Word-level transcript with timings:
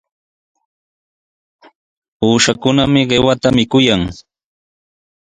Uushakunami 2.27 3.01
qiwata 3.09 3.47
mikuykan. 3.55 4.01